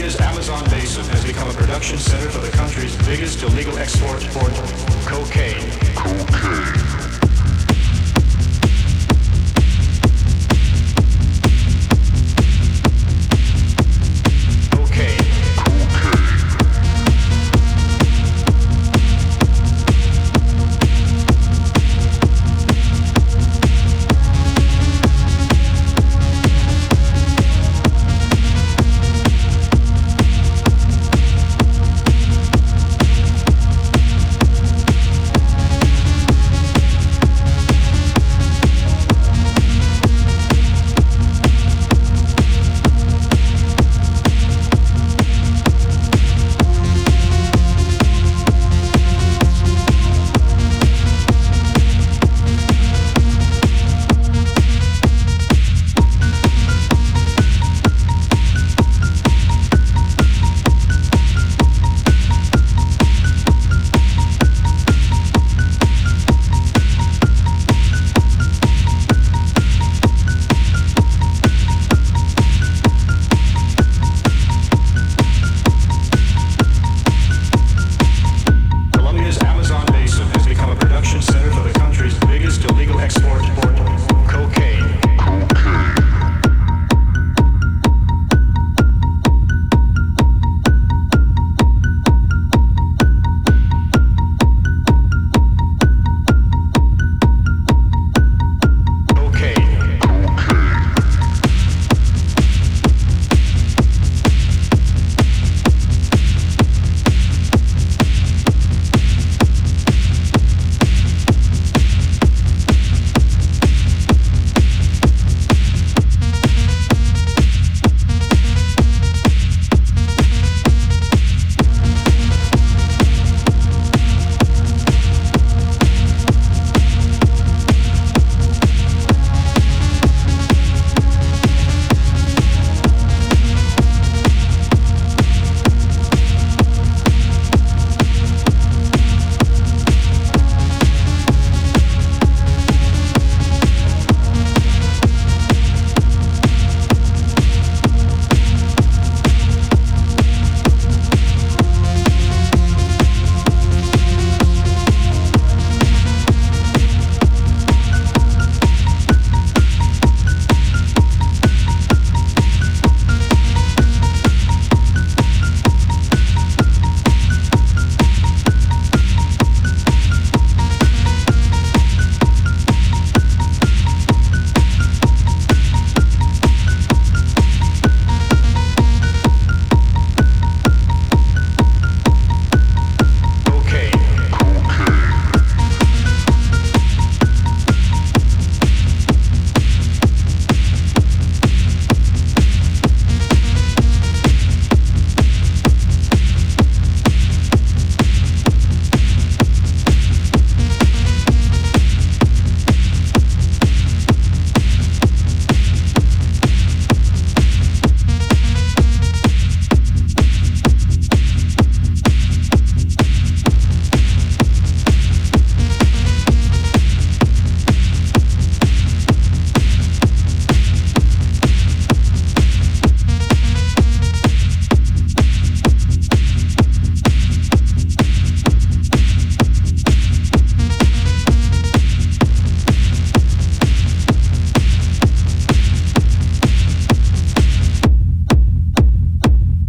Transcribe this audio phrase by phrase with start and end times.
[0.00, 4.54] Amazon basin has become a production center for the country's biggest illegal export port,
[5.04, 5.70] cocaine.
[5.94, 6.89] Cocaine.